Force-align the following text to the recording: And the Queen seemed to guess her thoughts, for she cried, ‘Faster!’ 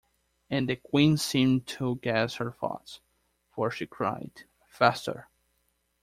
And 0.49 0.67
the 0.67 0.77
Queen 0.77 1.15
seemed 1.17 1.67
to 1.77 1.97
guess 2.01 2.37
her 2.37 2.49
thoughts, 2.51 3.01
for 3.51 3.69
she 3.69 3.85
cried, 3.85 4.45
‘Faster!’ 4.67 5.27